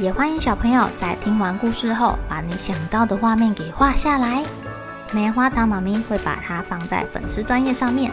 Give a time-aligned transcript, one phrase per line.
[0.00, 4.44] 也欢迎小朋友在听完故事后，把你想到的画面给画下来。
[5.12, 8.10] 棉花糖妈咪会把它放在粉丝专页上面，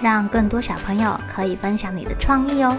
[0.00, 2.76] 让更多小朋友可以分享你的创意哦。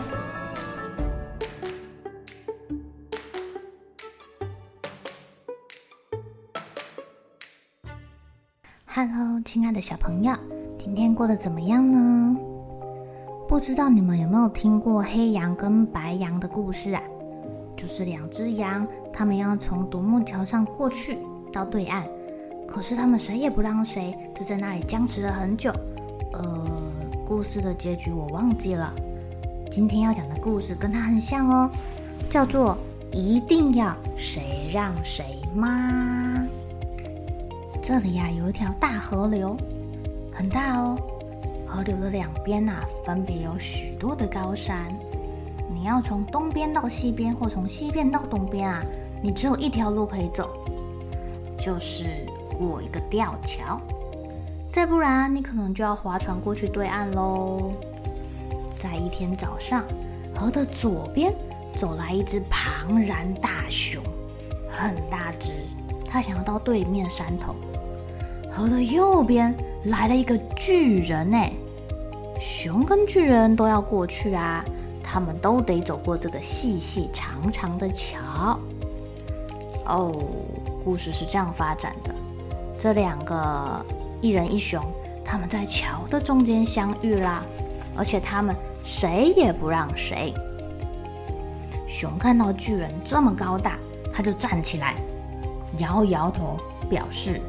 [8.85, 10.33] Hello，亲爱的小朋友，
[10.79, 12.37] 今天过得怎么样呢？
[13.49, 17.01] 不知道你们有没有听过黑羊跟白羊的故事啊？
[17.76, 21.18] 就是两只羊，他们要从独木桥上过去
[21.51, 22.04] 到对岸，
[22.68, 25.71] 可是他们谁也不让谁，就在那里僵持了很久。
[26.34, 26.65] 呃，
[27.26, 28.93] 故事的结局我忘记了。
[29.71, 31.70] 今天要讲的故事跟它很像哦，
[32.29, 32.77] 叫做
[33.12, 36.46] “一定要谁让谁吗？”
[37.81, 39.55] 这里呀，有一条大河流，
[40.34, 40.98] 很大哦。
[41.68, 44.93] 河流的两边呐，分别有许多的高山。
[45.74, 48.84] 你要从东边到西边，或从西边到东边啊，
[49.21, 50.49] 你只有一条路可以走，
[51.58, 52.26] 就是
[52.58, 53.80] 过一个吊桥。
[54.70, 57.71] 再不然，你可能就要划船过去对岸喽。
[58.77, 59.84] 在一天早上，
[60.34, 61.34] 河的左边
[61.76, 64.03] 走来一只庞然大熊，
[64.69, 65.52] 很大只，
[66.08, 67.56] 它想要到对面山头。
[68.52, 69.53] 河的右边
[69.86, 71.38] 来了一个巨人呢，
[72.40, 74.63] 熊跟巨人都要过去啊。
[75.07, 78.59] 他们都得走过这个细细长长的桥。
[79.85, 80.12] 哦，
[80.84, 82.13] 故事是这样发展的：
[82.75, 83.85] 这两个
[84.19, 84.84] 一人一熊，
[85.24, 87.46] 他们在桥的中间相遇啦，
[87.96, 90.34] 而且他们谁也不让谁。
[91.88, 93.78] 熊看到巨人这么高大，
[94.12, 94.96] 他就站起来，
[95.78, 96.57] 摇摇头，
[96.90, 97.40] 表示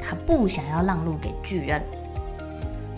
[0.00, 1.82] 他不想要让路给巨人。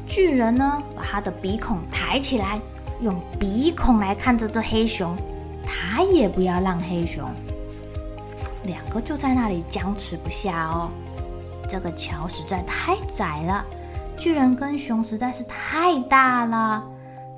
[0.06, 2.60] 巨人呢，把他的鼻孔抬起来。
[3.00, 5.16] 用鼻孔来看着这黑熊，
[5.64, 7.28] 他也不要让黑熊。
[8.64, 10.90] 两个就在那里僵持不下哦。
[11.68, 13.64] 这个桥实在太窄了，
[14.16, 16.82] 巨人跟熊实在是太大了，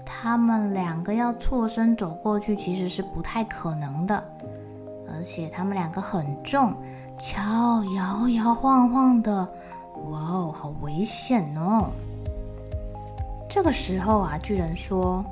[0.04, 4.22] 他们两个要错身走过去其实是不太可能的。
[5.12, 6.72] 而且他们两个很重，
[7.18, 9.46] 桥摇摇晃晃的，
[10.08, 11.90] 哇哦，好危险哦！
[13.50, 15.24] 这个时候啊，巨人说。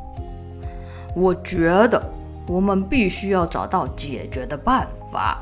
[1.15, 2.03] 我觉得
[2.49, 5.39] 我们必须要找到解决的办法。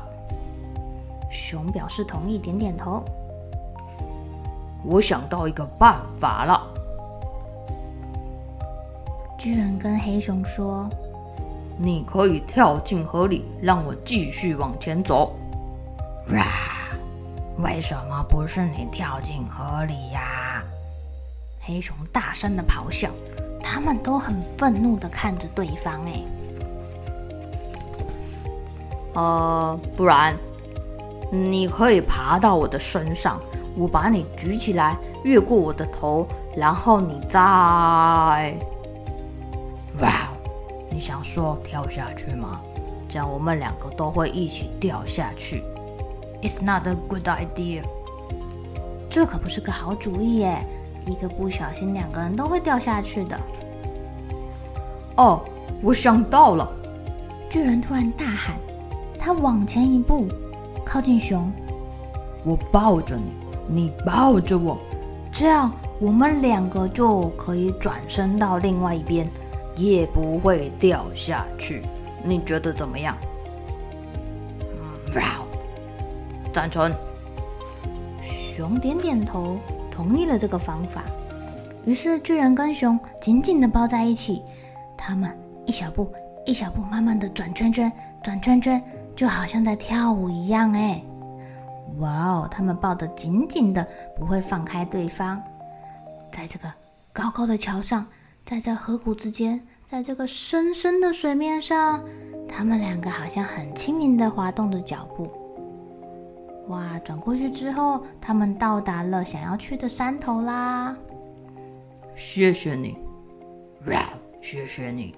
[1.31, 3.03] 熊表示同意，点点头。
[4.83, 6.61] 我想到一个办法了。
[9.39, 10.87] 巨人跟黑熊说
[11.77, 15.35] ：“你可以跳进河里，让我继续往前走。”
[16.31, 16.45] 哇！
[17.57, 20.56] 为什么不是你跳进河里呀？
[21.67, 23.09] 黑熊大声的咆哮。
[23.61, 26.23] 他们都很愤怒的看着对方，哎，
[29.13, 30.33] 呃，不然
[31.29, 33.41] 你可以爬到我的身上，
[33.75, 36.25] 我把你举起来，越过我的头，
[36.55, 38.55] 然后你再……
[39.99, 40.29] 哇，
[40.89, 42.61] 你想说跳下去吗？
[43.09, 45.61] 这样我们两个都会一起掉下去。
[46.41, 47.83] It's not a good idea。
[49.09, 50.65] 这可不是个好主意耶，
[51.07, 53.39] 一个不小心，两个人都会掉下去的。
[55.15, 55.41] 哦，
[55.81, 56.69] 我想到了！
[57.49, 58.55] 巨人突然大喊，
[59.17, 60.27] 他往前一步，
[60.85, 61.51] 靠近熊。
[62.43, 64.77] 我抱着你，你抱着我，
[65.31, 69.27] 这样我们两个就可以转身到另外一边，
[69.75, 71.81] 也不会掉下去。
[72.23, 73.17] 你觉得怎么样？
[74.61, 75.23] 嗯，哇，
[76.53, 76.93] 赞成。
[78.21, 79.57] 熊点点头，
[79.97, 81.03] 同意了这个方法。
[81.83, 84.43] 于是巨人跟熊紧紧地抱在一起。
[84.95, 85.35] 他们
[85.65, 86.13] 一小步
[86.45, 87.91] 一小步，慢慢的转圈圈，
[88.23, 88.79] 转圈圈，
[89.15, 90.71] 就好像在跳舞一样。
[90.73, 91.03] 哎，
[91.97, 92.47] 哇哦！
[92.51, 95.41] 他们抱得紧紧的，不会放开对方。
[96.31, 96.71] 在这个
[97.11, 98.05] 高高的桥上，
[98.45, 99.59] 在这河谷之间，
[99.89, 102.03] 在这个深深的水面上，
[102.47, 105.27] 他们两个好像很轻盈的滑动着脚步。
[106.67, 106.99] 哇！
[106.99, 110.95] 转过去之后，他们到达了想要去的山头啦。
[112.15, 112.97] 谢谢你。
[114.41, 115.13] 谢谢你。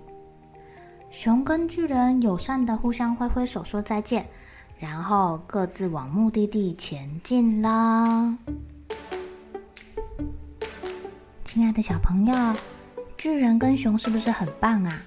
[1.12, 4.26] 熊跟巨人友善的互相挥挥手说再见，
[4.78, 8.38] 然后各自往目的地前进啦。
[11.44, 12.36] 亲爱的小朋友，
[13.18, 15.02] 巨人跟熊是不是很棒啊？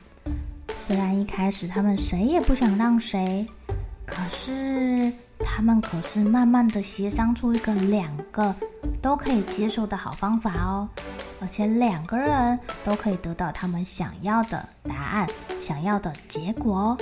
[0.76, 3.46] 虽然一开始他们谁也不想让谁，
[4.04, 5.12] 可是
[5.44, 8.54] 他们可是慢慢的协商出一个两个
[9.00, 10.88] 都可以接受的好方法哦。
[11.40, 15.28] 而且两个人都可以得到他们想要的答案，
[15.60, 16.98] 想要的结果哦。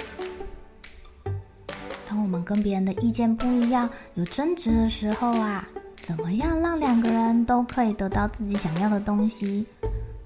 [2.09, 9.67] 当我们跟别人的意见不一样，有争执的时候啊，怎么样让两个人都可以得到自己想要的东西？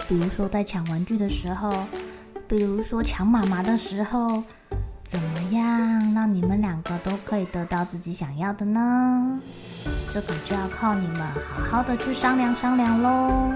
[0.09, 1.73] 比如说在抢玩具的时候，
[2.47, 4.43] 比如说抢妈妈的时候，
[5.05, 9.39] 怎么样让你们两个都可以得到自己想要的呢？
[10.11, 11.21] 这可就要靠你们
[11.53, 13.53] 好好的去商量商量喽。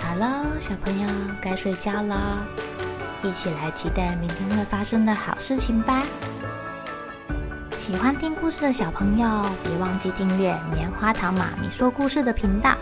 [0.00, 1.08] 好了，小朋友
[1.40, 2.46] 该睡觉了，
[3.22, 6.02] 一起来期待明天会发生的好事情吧。
[7.78, 12.74] 喜欢听故事的小朋友，别忘记订阅棉花糖妈咪说故事的频道。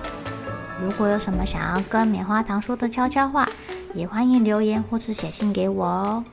[0.83, 3.49] 如果有什么想要跟棉花糖说的悄悄话，
[3.95, 6.25] 也欢迎留言或是写信给我哦。